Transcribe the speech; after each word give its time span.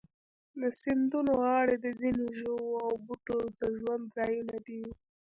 د 0.59 0.61
سیندونو 0.81 1.31
غاړې 1.41 1.75
د 1.79 1.87
ځینو 1.99 2.25
ژوو 2.39 2.67
او 2.85 2.91
بوټو 3.05 3.39
د 3.59 3.61
ژوند 3.79 4.03
ځایونه 4.17 4.55
دي. 4.67 4.83